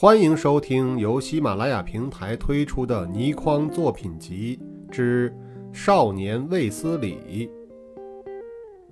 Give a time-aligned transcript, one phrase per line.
[0.00, 4.56] 欢迎收听由喜马拉雅平台推出的《倪匡作品集
[4.92, 5.36] 之
[5.72, 7.18] 少年卫斯理》，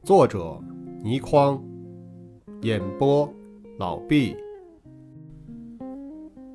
[0.03, 0.61] 作者
[1.05, 1.63] 倪匡，
[2.63, 3.33] 演播
[3.79, 4.35] 老毕。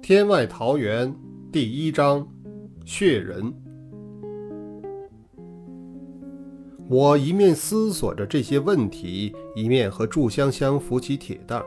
[0.01, 1.15] 天外桃源
[1.49, 2.27] 第一章：
[2.83, 3.53] 血人。
[6.89, 11.65] 我一面思索着这些问题，一面和祝香香扶起铁蛋儿。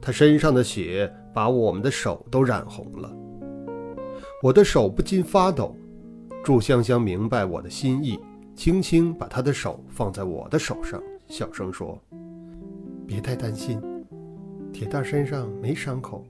[0.00, 3.14] 他身上的血把我们的手都染红了，
[4.42, 5.76] 我的手不禁发抖。
[6.44, 8.18] 祝香香明白我的心意，
[8.54, 12.00] 轻轻把她的手放在我的手上，小声说
[13.06, 13.80] ：“别太担心，
[14.72, 16.24] 铁蛋身上没伤口，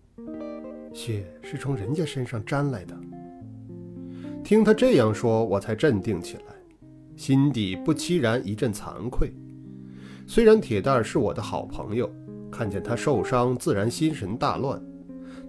[0.93, 2.96] 血是从人家身上沾来的。”
[4.43, 6.55] 听他这样说，我才镇定起来，
[7.16, 9.32] 心底不期然一阵惭愧。
[10.27, 12.10] 虽然铁蛋是我的好朋友。
[12.51, 14.83] 看见他受伤，自然心神大乱，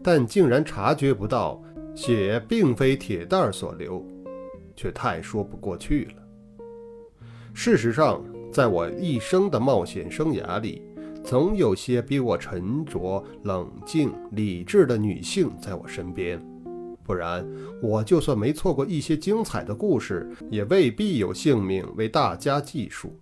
[0.03, 1.61] 但竟然察觉不到
[1.95, 4.05] 血并非铁蛋儿所流，
[4.75, 6.23] 却太说不过去了。
[7.53, 10.81] 事实上，在我一生的冒险生涯里，
[11.23, 16.41] 总有些比我沉着、冷静、理智的女性在我身边，
[17.03, 17.45] 不然
[17.81, 23.19] 我就算没错过一些精彩的故事，也未必有性命为大家记述。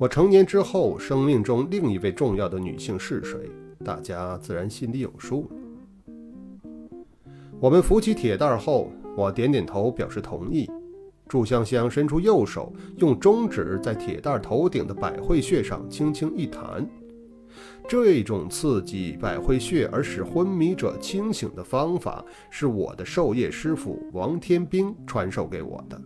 [0.00, 3.38] 我成年之后，生命中另一位重要的女性是谁？
[3.84, 5.46] 大家自然心里有数。
[7.60, 10.66] 我们扶起铁蛋儿后，我点点头表示同意。
[11.28, 16.88] 祝香香伸出右手，用中指在铁蛋儿头顶的百会穴上轻轻一弹。
[17.86, 26.00] 这种刺激百会穴而使昏迷者清醒的方法，是我的授业师傅王天兵传授给我的。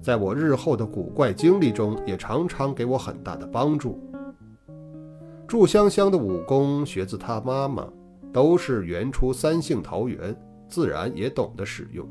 [0.00, 4.00] 在我日后的古怪经历中，也常常给我很大的帮助。
[5.46, 7.88] 祝香香的武功学自她妈妈，
[8.32, 10.36] 都是原出三杏桃园，
[10.68, 12.06] 自然也懂得使用。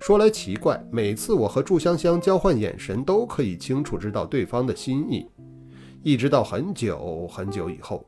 [0.00, 5.26] 说来奇怪，每次我和祝香香交换眼神，都可以清楚知道对方的心意。
[6.02, 8.04] 一直到很久很久以后，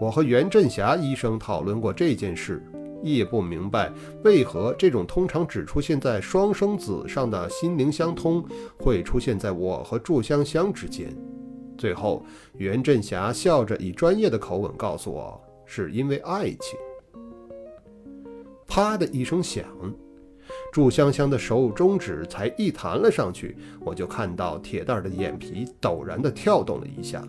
[0.00, 2.64] 我和袁振霞医生讨论过这件事。
[3.02, 3.92] 也不明白
[4.24, 8.44] 为何这种通常只出现在双生子上的心灵相通，
[8.78, 11.14] 会出现在我和祝香香之间。
[11.78, 12.24] 最后，
[12.58, 16.78] 袁振霞笑着以专业的口吻告诉我，是因为爱情。
[18.66, 19.64] 啪的一声响，
[20.72, 27.26] 祝香香的手中指才一弹了上去，我就看到铁蛋的眼皮陡然的跳动了一下。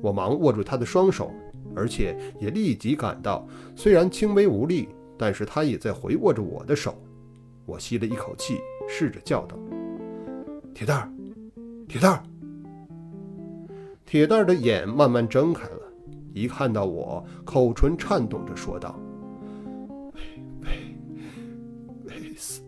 [0.00, 1.30] 我忙握住他的双手。
[1.74, 4.88] 而且也立即感到，虽然轻微无力，
[5.18, 7.00] 但是他也在回握着我的手。
[7.66, 8.58] 我吸了一口气，
[8.88, 9.56] 试着叫道
[10.74, 11.12] ：“铁蛋儿，
[11.86, 12.22] 铁蛋儿。”
[14.04, 15.80] 铁蛋儿的眼慢慢睁开了，
[16.34, 18.98] 一看到我，口唇颤动着说道
[20.12, 20.20] ：“韦
[22.08, 22.62] 韦韦斯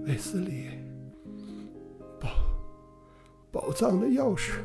[0.00, 0.66] 韦斯利，
[2.20, 2.28] 宝
[3.50, 4.58] 宝藏的钥匙。”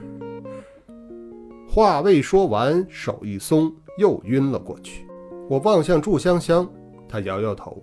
[1.79, 5.07] 话未说完，手一松，又晕了过去。
[5.49, 6.69] 我望向祝香香，
[7.07, 7.81] 她摇摇头，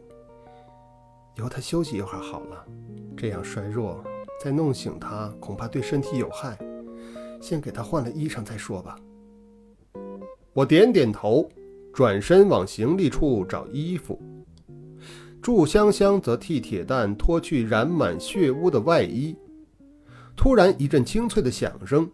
[1.36, 2.62] 由他休息一会儿好了。
[3.16, 4.04] 这样衰弱，
[4.38, 6.58] 再弄醒他，恐怕对身体有害。
[7.40, 8.98] 先给他换了衣裳再说吧。
[10.52, 11.48] 我点点头，
[11.90, 14.20] 转身往行李处找衣服。
[15.40, 19.34] 祝香香则替铁蛋脱去染满血污的外衣。
[20.36, 22.06] 突然一阵清脆的响声。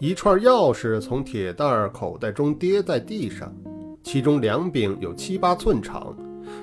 [0.00, 3.52] 一串钥匙从铁蛋儿口袋中跌在地上，
[4.04, 6.16] 其中两柄有七八寸长，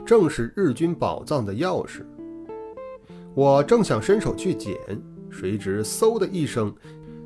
[0.06, 2.06] 正是日军宝藏的钥匙。
[3.34, 4.78] 我正想伸手去捡，
[5.30, 6.74] 谁知嗖的一声，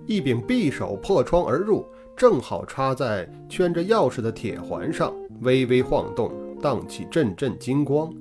[0.07, 1.85] 一柄匕首破窗而入，
[2.17, 8.11] 正好插在圈着钥匙的铁环上，微微晃动，荡起阵阵金光。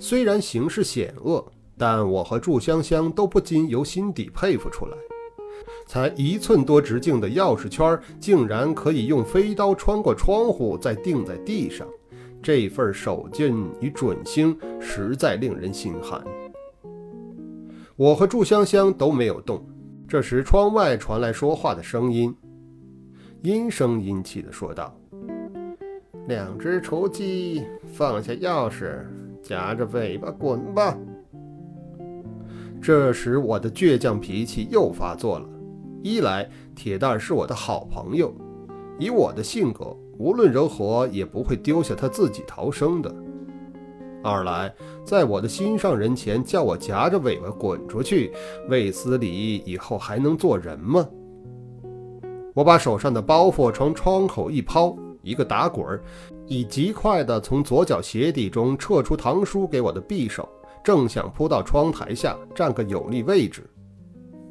[0.00, 1.46] 虽然形势险恶，
[1.78, 4.96] 但我和祝香香都不禁由心底佩服出来。
[5.86, 11.86] 才一寸多直径的钥匙圈，竟然可以用飞刀穿过窗户，再钉在地上。
[12.42, 16.24] 这份手劲与准星，实在令人心寒。
[17.96, 19.62] 我和祝香香都没有动。
[20.08, 22.34] 这时，窗外传来说话的声音，
[23.42, 24.98] 阴声阴气地说道
[26.26, 27.62] ：“两只雏鸡，
[27.92, 29.04] 放下钥匙，
[29.42, 30.96] 夹着尾巴滚吧。”
[32.80, 35.46] 这时，我的倔强脾气又发作了。
[36.02, 38.34] 一来，铁蛋是我的好朋友，
[38.98, 43.10] 以我的性格，无论如何也不会丢下他自己逃生的；
[44.22, 44.74] 二来，
[45.04, 48.32] 在我的心上人前叫我夹着尾巴滚出去，
[48.68, 51.06] 卫斯理以后还能做人吗？
[52.54, 56.02] 我把手上的包袱从窗口一抛，一个打滚儿，
[56.46, 60.48] 以极快的从左脚鞋底中撤出唐叔给我的匕首，
[60.82, 63.68] 正想扑到窗台下占个有利位置。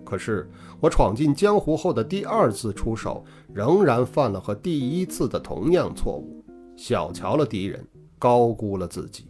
[0.09, 3.23] 可是我闯进江湖后的第二次出手，
[3.53, 6.43] 仍然犯了和第一次的同样错误，
[6.75, 7.85] 小瞧了敌人，
[8.17, 9.27] 高估了自己。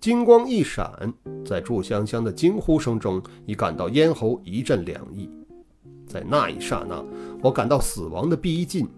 [0.00, 1.12] 金光一闪，
[1.44, 5.28] 在祝香香的惊呼声中，已感到咽喉一阵凉意。
[6.06, 7.04] 在那一刹那，
[7.42, 8.88] 我感到死亡的逼近，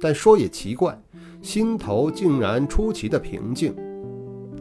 [0.00, 1.00] 但说也奇怪，
[1.40, 3.72] 心头竟然出奇的平静。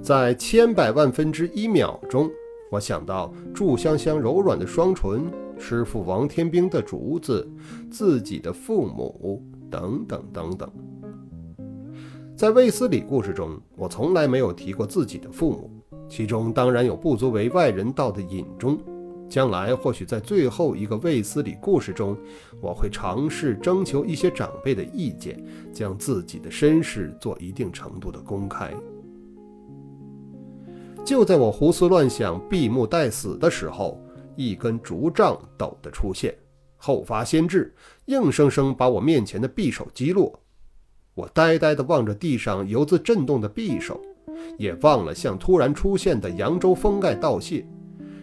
[0.01, 2.29] 在千百万分之一秒钟，
[2.71, 5.25] 我想到祝香香柔软的双唇、
[5.57, 7.50] 师傅王天兵的竹子、
[7.89, 10.71] 自己的父母等等等等。
[12.36, 15.71] 在卫斯理故事中，我从来没有提过自己的父母。
[16.07, 18.80] 其中当然有不足为外人道的隐衷，
[19.30, 22.18] 将来或许在最后一个卫斯理故事中，
[22.62, 25.44] 我会尝试征求一些长辈的意见，
[25.74, 28.74] 将自己的身世做一定程度的公开。
[31.06, 34.00] 就在我胡思乱想、闭目待死的时候，
[34.36, 36.36] 一根竹杖陡地出现，
[36.78, 37.74] 后发先至，
[38.06, 40.40] 硬生生把我面前的匕首击落。
[41.16, 44.00] 我呆呆地望着地上犹自震动的匕首。
[44.57, 47.66] 也忘了向突然出现的扬州封盖道谢，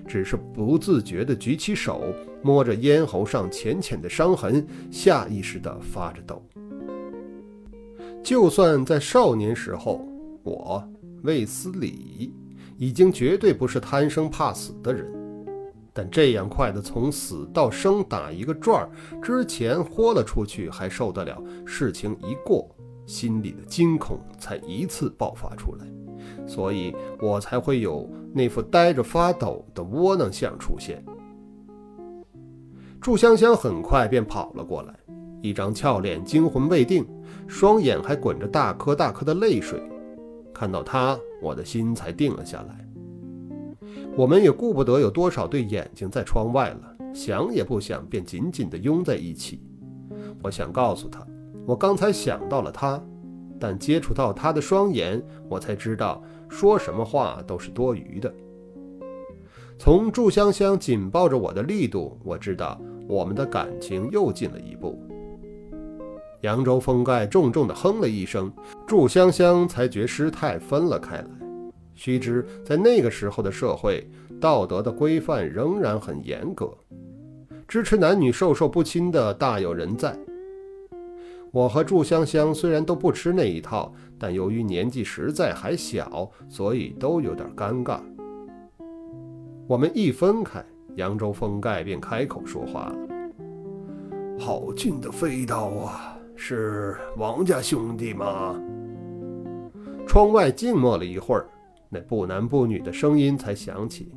[0.09, 2.03] 只是不自觉地举起手，
[2.43, 6.43] 摸着咽喉上浅浅的伤痕，下意识地发着抖。
[8.23, 10.09] 就算在少年时候，
[10.43, 10.83] 我
[11.23, 12.33] 魏斯理
[12.77, 15.11] 已经绝对不是贪生怕死的人，
[15.93, 18.91] 但这样快的从死到生打一个转儿，
[19.23, 22.69] 之前豁了出去还受得了，事情一过，
[23.07, 25.87] 心里的惊恐才一次爆发出来。
[26.47, 31.03] 所以我才会有那副呆着发抖的窝囊相出现。
[33.01, 34.95] 祝香香很快便跑了过来，
[35.41, 37.07] 一张俏脸惊魂未定，
[37.47, 39.81] 双眼还滚着大颗大颗的泪水。
[40.57, 42.89] 看到他，我的心才定了下来。
[44.17, 49.61] 我们也顾不得有多少对眼睛在窗外了，想也不想便紧紧地拥在一起。
[50.43, 51.27] 我想告诉他，
[51.67, 52.99] 我刚才想到了他。
[53.61, 58.33] 但接触到他的双眼，我才知道说什么话都是多余的。
[59.79, 65.06] 从祝香香紧抱着我的力度，我知道我们的感情又进了一步。
[66.47, 68.53] 扬州封盖重重地哼了一声，
[68.87, 71.27] 祝香香才觉失态，分了开来。
[71.97, 74.09] 须知，在那个时候的社会，
[74.41, 76.73] 道德的规范仍然很严格，
[77.67, 80.17] 支持男女授受不亲的大有人在。
[81.51, 87.99] 我和祝香香虽然都不吃那一套，但由于年纪实在还小，所以都有点尴尬。
[89.67, 90.65] 我们一分开，
[90.95, 92.97] 扬州封盖便开口说话了
[94.39, 98.61] ：“好近的飞刀啊，是王家兄弟吗？”
[100.07, 101.49] 窗外静默了一会儿，
[101.89, 104.13] 那不男不女的声音才响起：“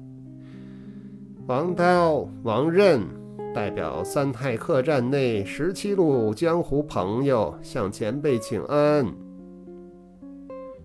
[1.48, 3.02] 王刀，王任。”
[3.52, 9.04] 代表三泰客栈内十七路江湖朋友向前辈请安。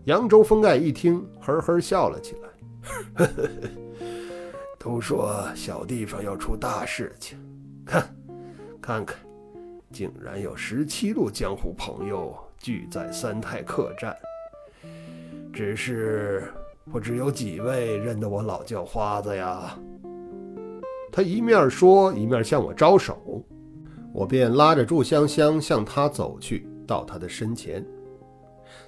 [0.05, 3.29] 扬州封盖一听，呵呵笑了起来。
[4.81, 7.39] 都说小地方要出大事情，
[7.85, 8.03] 看，
[8.81, 9.19] 看看，
[9.95, 14.15] 竟然有十七路江湖朋友聚在三太客栈。
[15.53, 16.53] 只是
[16.91, 19.79] 不知有几位认得我老叫花子呀？
[21.13, 23.17] 他一面说，一面向我招手，
[24.13, 27.87] 我便拉着祝香香向他走去，到他的身前，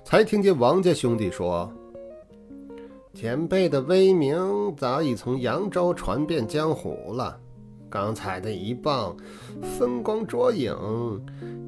[0.03, 1.73] 才听见王家兄弟说
[3.15, 7.39] ：“前辈的威名早已从扬州传遍江湖了，
[7.89, 9.17] 刚才的一棒
[9.79, 10.75] 风光捉影，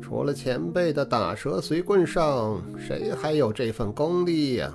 [0.01, 4.73] 除了前辈的打蛇随棍上，谁还有这份功力呀？”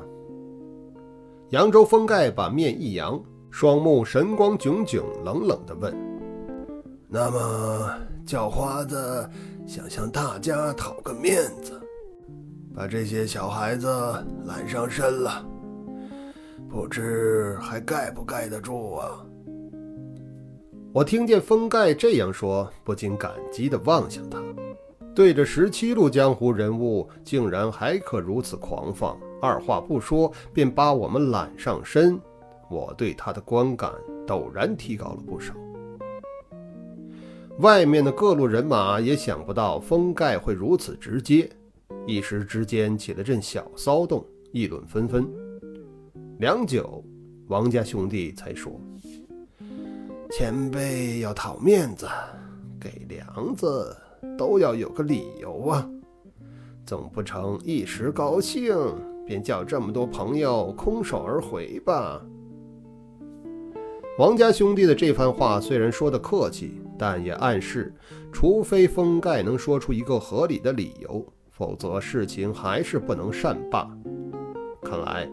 [1.51, 3.21] 扬州封盖把面一扬。
[3.55, 5.95] 双目神光炯炯，冷冷地问
[7.07, 7.87] ：“那么，
[8.25, 9.29] 叫花子
[9.67, 11.79] 想向大家讨个面子，
[12.75, 13.87] 把这些小孩子
[14.47, 15.45] 揽上身了，
[16.67, 19.23] 不知还盖不盖得住啊？”
[20.93, 24.39] 我听见封盖这样说，不禁感激地望向他，
[25.15, 32.19] 对着十七路江湖人物，竟然还可如此狂放，二话不说便把我们揽上身。
[32.69, 33.91] 我对他的观感
[34.27, 35.55] 陡然提高了不少。
[37.57, 41.49] 外面的各路人马也想不到封盖会如此直接，
[42.05, 45.27] 一时之间起了阵小骚动，议论纷纷。
[46.37, 47.03] 良久，
[47.47, 48.79] 王家兄弟才说
[50.35, 52.07] ：“前辈要讨面子，
[52.81, 53.95] 给梁子
[54.35, 55.87] 都要有个理由啊。
[56.87, 58.75] 总不成一时高兴
[59.27, 62.19] 便叫这么多朋友空手而回吧？
[64.17, 67.93] 王家兄弟的这番话虽然说的客气，但也暗示，
[68.31, 73.87] 除非封盖能说出一个合理的理由，否则事情还是不能善罢。
[74.81, 75.29] 看来，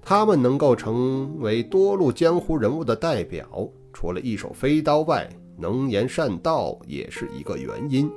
[0.00, 3.46] 他们能够成为多路江湖人物的代表，
[3.92, 8.10] 除了一手飞刀外，能言善道也是一个原因。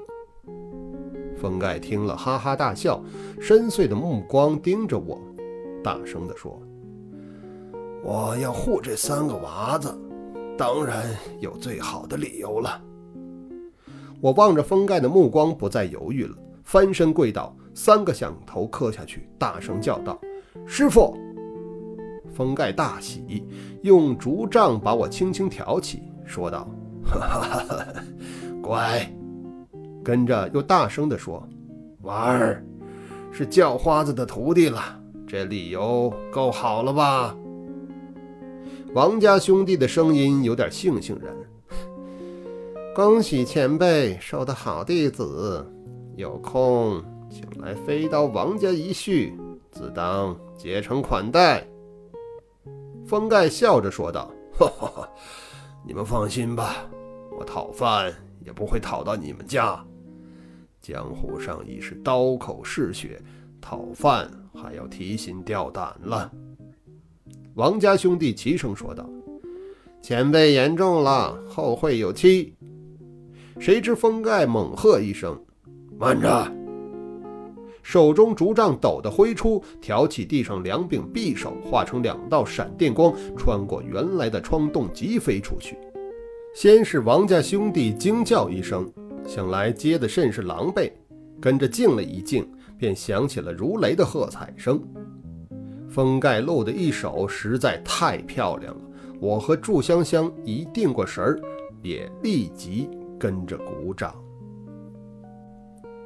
[1.35, 3.03] 封盖听了，哈哈大笑，
[3.41, 5.21] 深邃的目光盯着我，
[5.83, 6.61] 大声地说。
[8.01, 9.93] 我要护这三个娃子，
[10.57, 11.05] 当然
[11.39, 12.81] 有最好的理由了。
[14.21, 20.17] 我望着封盖的目光不再犹豫了，翻身跪倒，三个响头磕下去，大声叫道
[20.65, 21.17] ：“师傅！”
[22.33, 23.45] 封盖大喜，
[23.83, 26.67] 用竹杖把我轻轻挑起，说道
[27.05, 27.85] ：“哈哈哈，
[28.61, 29.07] 乖。”
[30.03, 31.47] 跟着又大声地说
[32.03, 32.61] ：“娃儿
[33.31, 34.81] 是叫花子的徒弟了，
[35.25, 37.35] 这理由够好了吧？”
[38.93, 41.33] 王家兄弟的声音有点悻悻然。
[42.93, 45.65] 恭喜前辈收的好弟子，
[46.15, 49.35] 有空请来飞刀王家一叙，
[49.71, 51.65] 自当竭诚款待。
[53.13, 55.07] 封盖笑着说道：“哈哈，
[55.85, 56.89] 你们放心吧，
[57.37, 58.11] 我讨饭
[58.43, 59.79] 也不会讨到你们家。
[60.81, 63.21] 江湖上已是刀口嗜血，
[63.61, 66.31] 讨饭还要提心吊胆了。”
[67.53, 69.07] 王家兄弟齐声说道
[70.01, 72.55] ：“前辈言重了，后会有期。”
[73.61, 75.39] 谁知封盖猛喝一声
[75.99, 76.51] ：“慢着！”
[77.83, 85.77] 手中竹杖抖地挥出，挑起地上两柄匕首，化成两道闪电光，穿过原来的窗洞，疾飞出去。
[86.55, 88.89] 先是王家兄弟惊叫一声，
[89.27, 90.91] 想来接的甚是狼狈，
[91.41, 94.81] 跟着静了一静，便响起了如雷的喝彩声。
[95.89, 98.81] 封盖露的一手实在太漂亮了，
[99.19, 101.39] 我和祝香香一定过神儿，
[101.81, 104.15] 也立即跟着鼓掌。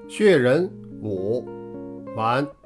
[0.10, 0.70] 血人
[1.02, 1.46] 五
[2.18, 2.57] 完。